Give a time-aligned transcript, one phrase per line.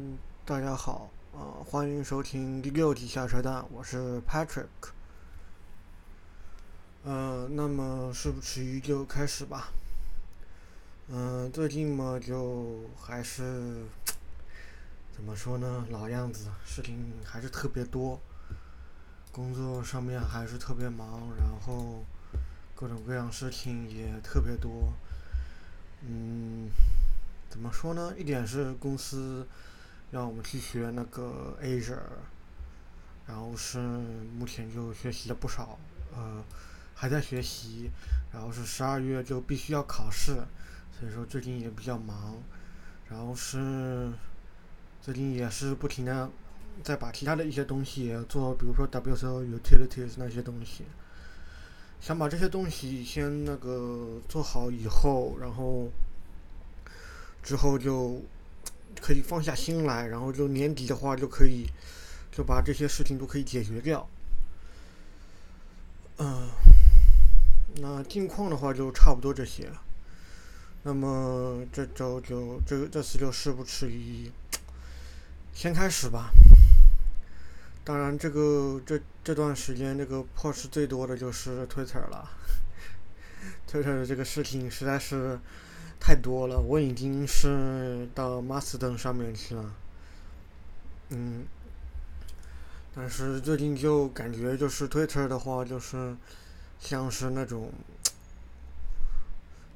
[0.00, 4.68] 嗯，大家好，呃，欢迎收听第六集下车蛋，我是 Patrick。
[7.02, 9.72] 呃，那么事不迟疑就开始吧。
[11.08, 13.86] 嗯、最近嘛，就还是
[15.10, 18.20] 怎么说呢，老样子，事情还是特别多，
[19.32, 22.04] 工作上面还是特别忙，然后
[22.76, 24.92] 各种各样事情也特别多。
[26.02, 26.70] 嗯。
[27.50, 28.12] 怎么说呢？
[28.18, 29.44] 一点是公司
[30.10, 31.98] 让我们去学那个 Azure，
[33.26, 35.78] 然后是目前就学习了不少，
[36.14, 36.42] 呃，
[36.94, 37.90] 还在学习，
[38.32, 40.34] 然后是十二月就必须要考试，
[40.98, 42.34] 所以说最近也比较忙，
[43.08, 44.10] 然后是
[45.00, 46.30] 最近也是不停的
[46.82, 50.84] 在把其他的一些东西做，比如说 WSO Utilities 那些东西，
[52.00, 55.88] 想把这些东西先那个做好以后，然后。
[57.40, 58.20] 之后就
[59.00, 61.66] 可以放下心来，然后就年底的话就可以
[62.32, 64.08] 就把这些事情都可以解决掉。
[66.18, 66.48] 嗯、
[67.76, 69.82] 那近况的话就差不多这些了。
[70.82, 74.30] 那么这周就这这次就事不迟疑，
[75.54, 76.32] 先开始吧。
[77.84, 82.28] 当然，这个这这段时间这个破事最多的就是 Twitter 了。
[83.70, 85.38] Twitter 的这个事情实在是。
[86.00, 89.74] 太多了，我已经是到 Mastodon 上面去了，
[91.10, 91.44] 嗯，
[92.94, 96.16] 但是最近就感觉就是 Twitter 的话，就是
[96.80, 97.70] 像是那种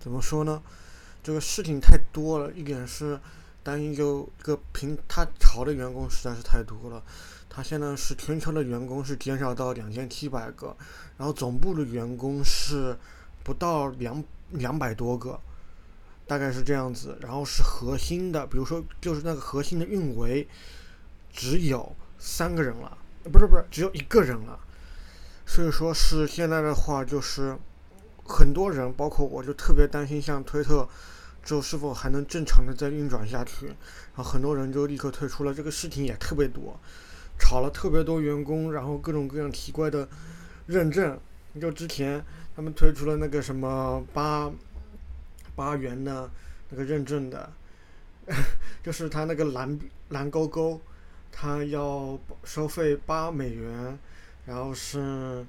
[0.00, 0.62] 怎么说呢？
[1.23, 3.20] 这个事情太多了，一点是
[3.62, 7.03] 单一就一个平，他炒的员工实在是太多了，
[7.50, 10.75] 他现在是全球的员工是减少到两千七百个，
[11.19, 12.97] 然后总部的员工是
[13.44, 15.38] 不到两两百多个。
[16.32, 20.48] 大概是这样子，然后是核心的，比如说就是那个核心的运维，
[21.31, 22.97] 只有三个人了，
[23.31, 24.59] 不是不是，只有一个人了，
[25.44, 27.54] 所以说是现在的话，就是
[28.25, 30.88] 很多人，包括我就特别担心，像推特
[31.43, 33.76] 之后是否还能正常的再运转下去，然
[34.16, 36.81] 后很多人就立刻退出了，这个事情也特别多，
[37.38, 40.09] 炒了特别多员工，然后各种各样奇怪的
[40.64, 41.20] 认证，
[41.60, 42.25] 就之前
[42.56, 44.50] 他们推出了那个什么八。
[45.54, 46.30] 八元的
[46.70, 47.52] 那个认证的，
[48.82, 50.80] 就是他那个蓝蓝勾勾，
[51.30, 53.98] 他要收费八美元，
[54.46, 55.44] 然后是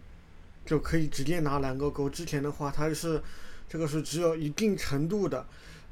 [0.66, 2.10] 就可以直接拿蓝勾勾。
[2.10, 3.22] 之前的话，他是
[3.70, 5.46] 这个是只有一定程度的，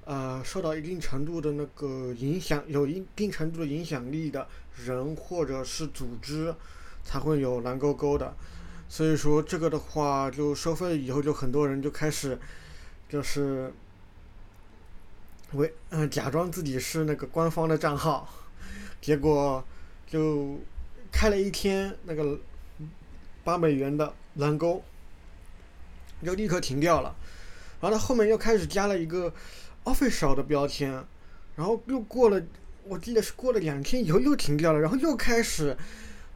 [0.06, 6.54] 呃，受到一定程度的那个影响，有一定程度的影响力的人或者是组织
[7.04, 8.36] 才会有蓝勾勾的。
[8.90, 12.38] 所以说这个的话，就收费以后，就很多人就开始
[13.08, 13.72] 就是。
[15.60, 18.28] 为嗯，假装自己是那个官方的账号，
[19.02, 19.62] 结果
[20.08, 20.58] 就
[21.12, 22.40] 开了一天那个
[23.44, 24.82] 八美元的蓝勾，
[26.24, 27.14] 就立刻停掉了。
[27.82, 29.34] 然后他后面又开始加了一个
[29.84, 30.92] official 的标签，
[31.58, 32.42] 然后又过了，
[32.86, 35.76] 我记得是过了两天以后又停掉了，然后又开始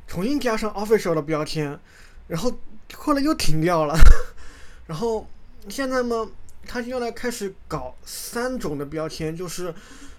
[0.08, 1.80] 重新加上 official 的标签，
[2.28, 2.52] 然后
[2.94, 3.98] 后来又停掉了，
[4.88, 5.26] 然后
[5.70, 6.30] 现在嘛。
[6.68, 9.74] 他现在开始搞三种的标签，就是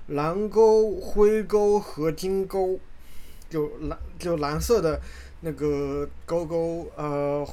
[0.09, 2.79] 蓝勾、灰勾和金勾，
[3.51, 5.01] 就蓝就蓝色的
[5.41, 7.47] 那个勾勾，呃，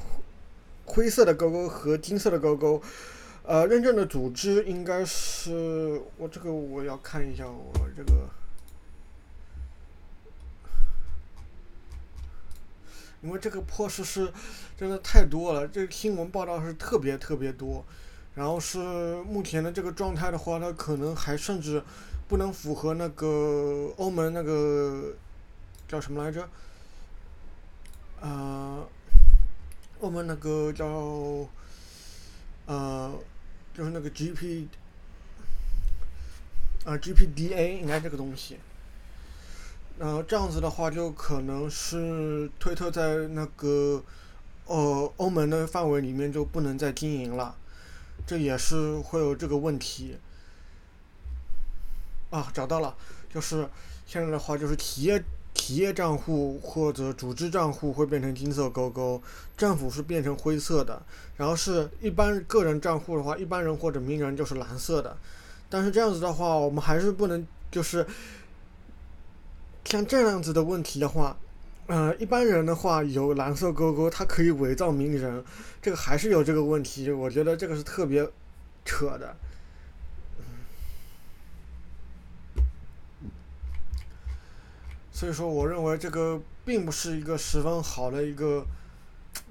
[0.85, 2.81] 灰色的勾勾和金色的勾勾，
[3.43, 8.29] 呃，认证的组织应该是我这个我要看一下我这个，
[13.21, 14.31] 因为这个破事是
[14.77, 17.83] 真的太多了，这个新闻报道是特别特别多。
[18.35, 18.79] 然后是
[19.23, 21.83] 目前的这个状态的话，它可能还甚至
[22.27, 25.13] 不能符合那个欧盟那个
[25.87, 26.49] 叫什么来着？
[28.21, 28.87] 呃，
[29.99, 30.85] 欧盟那个叫
[32.65, 33.13] 呃，
[33.73, 34.65] 就是那个 GP
[36.85, 38.57] 啊 GPDA 应该这个东西。
[39.99, 44.03] 然后这样子的话，就可能是推特在那个
[44.65, 47.55] 呃欧盟的范围里面就不能再经营了。
[48.25, 50.17] 这也是会有这个问题
[52.29, 52.95] 啊，找到了，
[53.29, 53.67] 就是
[54.05, 55.23] 现在的话，就是企业
[55.53, 59.21] 企业账户或者组织账户会变成金色勾勾，
[59.55, 61.01] 政府是变成灰色的，
[61.37, 65.17] 然后是一般个人账户的话，一般人或者名人就是蓝色的，
[65.69, 68.05] 但是这样子的话，我们还是不能就是
[69.85, 71.37] 像这样子的问题的话。
[71.87, 75.43] 呃，一般人的话有蓝色勾勾，他可以伪造名人，
[75.81, 77.11] 这个还是有这个问题。
[77.11, 78.27] 我觉得这个是特别
[78.85, 79.35] 扯的。
[85.11, 88.65] 所以说，我认为这个并不是一个十分好的一个，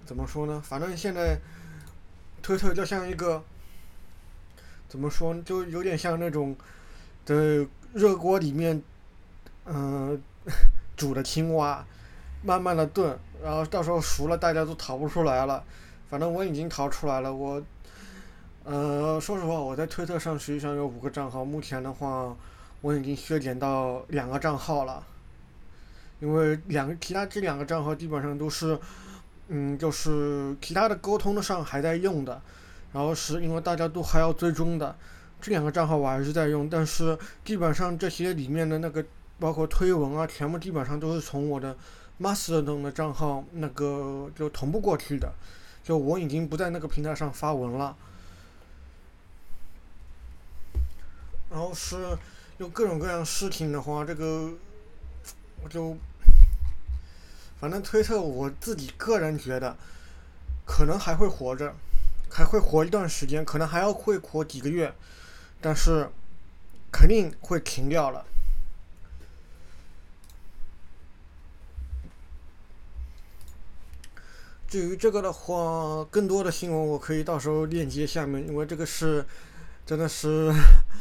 [0.05, 0.61] 怎么说呢？
[0.63, 1.39] 反正现在
[2.43, 3.43] 推特就像一个，
[4.89, 5.35] 怎么说？
[5.43, 6.57] 就有点像那种
[7.25, 8.83] 在热锅里面，
[9.65, 10.21] 嗯、
[10.97, 11.87] 煮的青蛙，
[12.43, 15.63] 慢慢的炖，然后到时候熟了，大家都逃不出来了。
[16.09, 17.63] 反正我已经逃出来了，我，
[18.65, 22.37] 呃，说实话，我在推特上实际上有五个账号，目前的话，
[22.83, 25.03] 我已经削减到两个账号了。
[26.21, 28.79] 因为两个其他这两个账号基本上都是，
[29.49, 32.41] 嗯，就是其他的沟通的上还在用的，
[32.93, 34.95] 然后是因为大家都还要追踪的，
[35.41, 39.05] 这两个账号我还是在用，但是基本上这些里面的那个
[39.43, 41.77] 包括推文啊，全部基本上都是从我的
[42.21, 45.33] Mastodon 的账号那个就同步过去的，
[45.83, 47.97] 就我已经不在那个平台上发文了，
[51.51, 52.17] 然后是
[52.59, 54.53] 有各种各样事情的话，这个
[55.65, 55.97] 我就。
[57.59, 59.77] 反正推特我自己个人觉得，
[60.67, 61.73] 可能还会活着，
[62.29, 64.93] 还会活一段时间，可能还要会活几个月，
[65.61, 66.11] 但是
[66.91, 68.25] 肯定会停掉了。
[74.73, 79.23] 至于这个的话，更多的新闻我可以到时候链接下面，因为这个是
[79.85, 80.51] 真的是，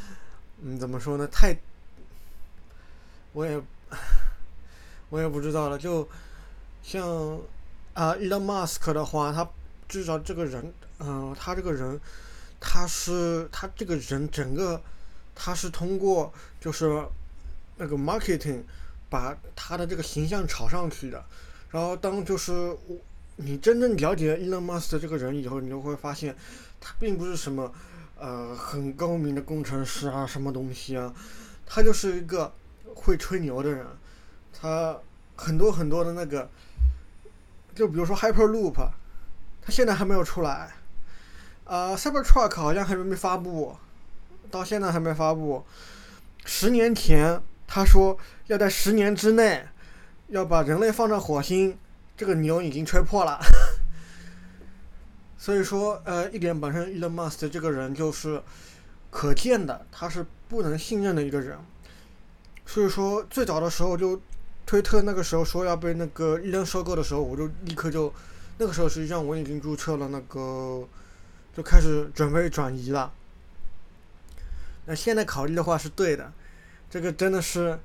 [0.61, 1.25] 嗯，怎么说呢？
[1.27, 1.55] 太，
[3.31, 3.61] 我也
[5.09, 6.05] 我也不知道了，就。
[6.83, 7.07] 像
[7.93, 9.47] 啊，Elon Musk 的话，他
[9.87, 11.97] 至少这个人，嗯、他这个人，
[12.59, 14.81] 他是他这个人整个，
[15.33, 17.07] 他是通过就是
[17.77, 18.63] 那个 marketing
[19.09, 21.23] 把他的这个形象炒上去的。
[21.69, 22.97] 然后当就是我
[23.37, 26.35] 你真正了解 Elon Musk 这个人以后，你就会发现，
[26.79, 27.73] 他并不是什么
[28.19, 31.13] 呃很高明的工程师啊，什么东西啊，
[31.65, 32.53] 他就是一个
[32.95, 33.85] 会吹牛的人，
[34.53, 34.99] 他
[35.35, 36.49] 很多很多的那个。
[37.73, 40.73] 就比如说 Hyperloop，他现在还没有出来，
[41.63, 43.77] 呃，Cybertruck 好像还没没发布，
[44.51, 45.63] 到现在还没发布。
[46.43, 49.63] 十年前他说要在十年之内
[50.27, 51.77] 要把人类放到火星，
[52.21, 53.39] 这个牛已经吹破了。
[55.39, 58.39] 所以说，呃，一点本身 Elon Musk 这个人就是
[59.09, 61.57] 可见的，他是不能信任的一个人。
[62.67, 64.21] 所以说，最早的时候就。
[64.63, 68.13] 推特那个时候说要被那个一人收购的时候，我就立刻就，
[68.57, 70.87] 那个时候实际上我已经注册了那个，
[71.53, 73.11] 就开始准备转移了。
[74.85, 76.31] 那现在考虑的话是对的，
[76.89, 77.77] 这个真的是，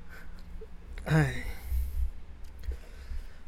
[1.05, 1.43] 唉，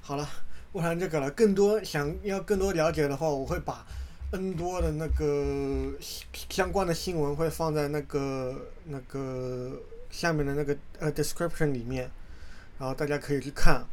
[0.01, 0.27] 好了，
[0.71, 1.29] 不谈这个了。
[1.31, 3.85] 更多想要更多了解的话，我会把
[4.31, 5.91] N 多的那个
[6.49, 8.55] 相关的新闻会放在那个
[8.85, 9.71] 那个
[10.09, 12.09] 下面的那个呃 description 里面。
[12.79, 13.83] 然后大家可以去看，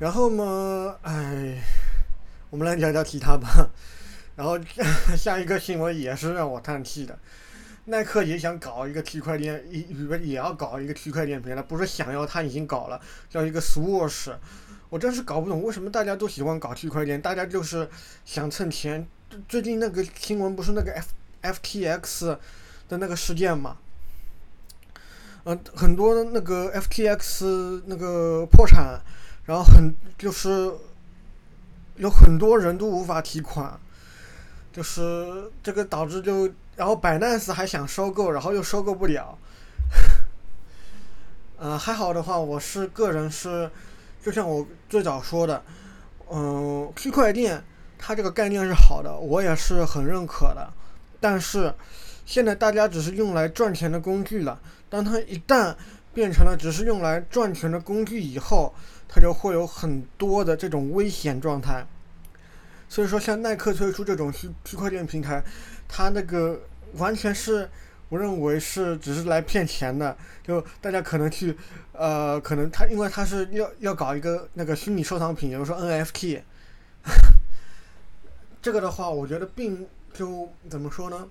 [0.00, 1.62] 然后嘛，哎，
[2.50, 3.70] 我们来聊聊其他吧。
[4.34, 4.58] 然后
[5.16, 7.16] 下一个新闻也是让我叹气的，
[7.84, 9.82] 耐克也想搞一个区块链，也
[10.18, 14.34] 也要搞一个区块链平台，不是想要，他已经搞了，叫一个 Swoosh。
[14.92, 17.88] 我真是搞不懂为什么大家都喜欢搞区块链，大家就是
[18.26, 19.08] 想蹭钱。
[19.48, 21.08] 最近那个新闻不是那个 F
[21.40, 22.36] FTX
[22.90, 23.78] 的那个事件嘛？
[25.44, 29.00] 嗯、很多那个 FTX 那个破产，
[29.46, 30.70] 然后很就是
[31.96, 33.80] 有很多人都无法提款，
[34.74, 39.38] 就是这个导致就然后 Binance 还想收购，然后又收购不了。
[41.56, 43.70] 呃，还好的话，我是个人是，
[44.22, 45.62] 就像我最早说的，
[46.30, 47.62] 嗯、区块链
[47.98, 50.72] 它这个概念是好的，我也是很认可的，
[51.20, 51.74] 但是
[52.24, 54.60] 现在大家只是用来赚钱的工具了。
[54.88, 55.74] 当它一旦
[56.14, 58.74] 变成了只是用来赚钱的工具以后，
[59.08, 61.86] 它就会有很多的这种危险状态。
[62.88, 65.42] 所以说，像耐克推出这种区区块链平台，
[65.88, 66.60] 它那个
[66.94, 67.68] 完全是
[68.12, 70.14] 我认为是只是来骗钱的。
[70.42, 71.56] 就大家可能去，
[71.92, 76.42] 呃，可能他因为他是要要搞一个那个虚拟收藏品，比如说 NFT，
[78.60, 81.26] 这个的话，我觉得并就怎么说呢，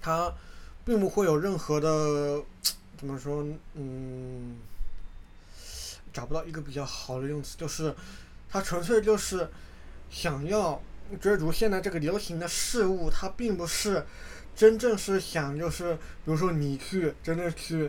[0.00, 0.32] 它。
[0.86, 2.42] 并不会有任何的，
[2.98, 3.42] 怎么说？
[3.72, 4.58] 嗯，
[6.12, 7.94] 找不到一个比较好的用词，就是，
[8.50, 9.48] 他纯粹就是
[10.10, 10.78] 想要
[11.18, 14.04] 追逐现在这个流行的事物，他并不是
[14.54, 17.86] 真正是想就是，比如说你去真的去，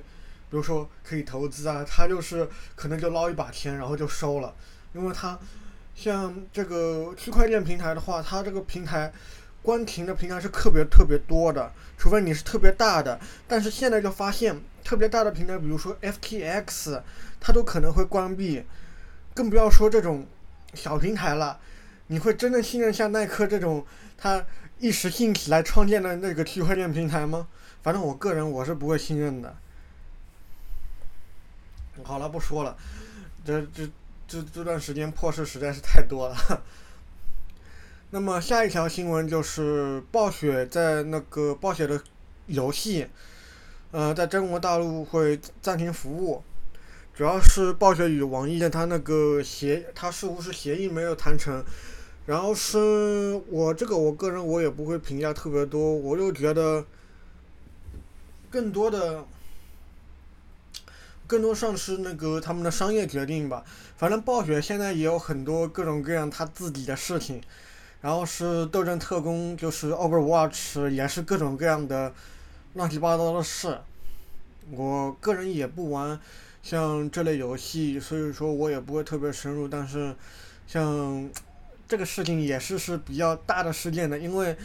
[0.50, 4.54] 比如说可以投资啊，他就是可能就捞一把钱，然后就收了，
[4.94, 5.40] 因为他
[5.94, 9.12] 像这个区块链平台的话，它这个平台。
[9.62, 13.20] 关停的平台是特别特别多的，除非你是特别大的。
[13.48, 17.02] 但是现在就发现，特别大的平台，比如说 FTX，
[17.40, 18.64] 它都可能会关闭，
[19.34, 20.28] 更不要说这种
[20.76, 21.60] 小平台了。
[22.08, 23.86] 你会真的信任像耐克这种，
[24.18, 24.46] 他
[24.80, 27.48] 一时兴起来创建的那个区块链平台吗？
[27.82, 29.56] 反正我个人我是不会信任的。
[32.04, 32.76] 好了，不说了，
[33.46, 33.90] 这这
[34.28, 36.36] 这这段时间破事实在是太多了。
[38.12, 42.02] 那么下一条新闻就是暴雪在那个暴雪的
[42.48, 43.08] 游戏，
[43.92, 46.44] 呃，在中国大陆会暂停服务，
[47.16, 51.64] 主要是暴雪与网易的他那个协，他似乎是协议没有谈成，
[52.26, 56.86] 然后是我这个我个人我也不会评价特别多，我就觉得
[58.52, 59.24] 更多的，
[61.26, 63.64] 更多上是那个他们的商业决定吧，
[63.96, 67.42] 反正暴雪现在也有很多各种各样他自己的事情。
[68.02, 72.14] 然后是斗争特工，就是 Overwatch，也是各种各样的
[72.74, 73.80] 乱七八糟的事。
[74.70, 76.20] 我个人也不玩
[76.66, 79.68] 像这类游戏，所以说我也不会特别深入。
[79.68, 80.16] 但是
[80.66, 81.30] 像
[81.88, 84.58] 这个事情也是是比较大的事件的，因为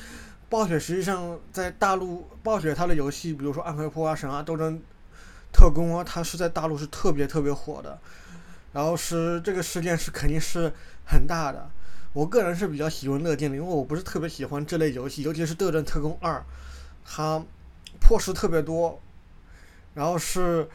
[0.49, 4.80] 暴雪实际上在大陆，暴雪它的游戏，比如说《暗黑破坏神》啊、斗争
[5.52, 7.99] 特工啊，它是在大陆是特别特别火的。
[8.73, 10.73] 然后是这个事件是肯定是
[11.04, 11.69] 很大的。
[12.14, 16.38] 我个人是比较喜闻乐见的，因为我不是特别喜欢这类游戏，尤其是《斗争特工二》，
[17.04, 17.45] 它
[18.00, 18.99] 破事特别多，
[19.92, 20.66] 然后是，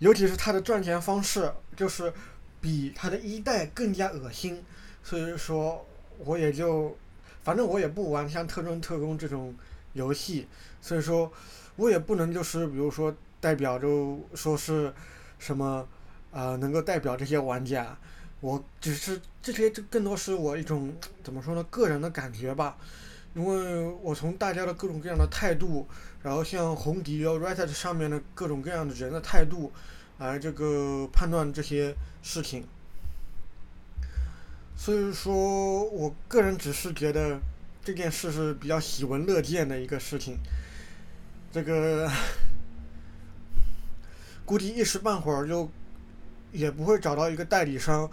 [0.00, 2.12] 尤其是它的赚钱方式，就是
[2.60, 4.62] 比它的一代更加恶心，
[5.04, 5.86] 所以说
[6.18, 6.96] 我也就，
[7.44, 9.54] 反正我也不玩像《特阵特工》这种
[9.92, 10.48] 游戏，
[10.80, 11.30] 所以说
[11.76, 14.92] 我也不能就是比如说代表就说是
[15.38, 15.86] 什么，
[16.32, 17.96] 呃，能够代表这些玩家。
[18.40, 22.78] 我只是这些，这更多是我一种怎么说呢，个人的感觉吧。
[23.34, 25.86] 因为我从大家的各种各样的态度，
[26.22, 29.72] 然后像红迪、Reddit 上面的各种各样的人的态度，
[30.18, 32.64] 来这个判断这些事情。
[34.76, 37.38] 所以说我个人只是觉得
[37.84, 40.38] 这件事是比较喜闻乐见的一个事情。
[41.52, 42.10] 这个
[44.44, 45.68] 估计一时半会儿就。
[46.52, 48.10] 也不会找到一个代理商，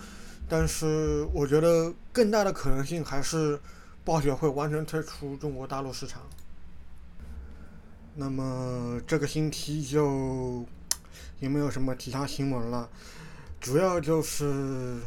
[0.47, 3.59] 但是我觉得更大的可能性还是
[4.07, 6.21] 暴雪会完全退出中国大陆市场。
[8.15, 10.65] 那么这个星期就
[11.41, 12.89] 也没有什么其他新闻了，
[13.59, 15.01] 主要就是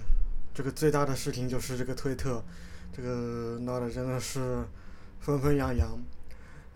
[0.52, 2.45] 这个最大的事情就是这个推特，
[2.92, 4.62] 这个闹得真的是
[5.21, 5.99] 纷纷扬扬，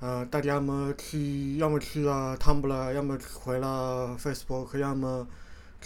[0.01, 5.29] 呃，大家们去要么去了 Tumblr，要么回了 Facebook，要么。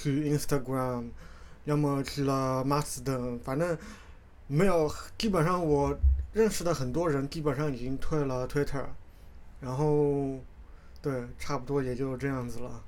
[0.00, 1.10] 去 Instagram，
[1.64, 3.76] 要么去了 Mastodon，反正
[4.46, 5.98] 没有，基本上我
[6.32, 8.84] 认识的很多人基本上已经退了 Twitter，
[9.60, 10.38] 然后
[11.00, 12.84] 对，差不多也就这样子了。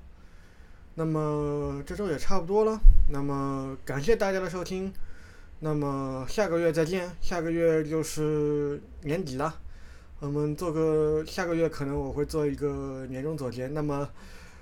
[0.94, 4.92] 那么这周也差不多了，那么感谢大家的收听，
[5.60, 9.54] 那么下个月再见，下个月就是年底了，
[10.18, 14.08] 我们做个下个月可能我会做一个年终总结，那么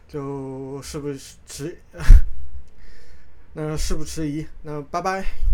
[0.07, 1.79] 就是不是迟。
[3.55, 5.48] 那事不迟疑，那拜拜。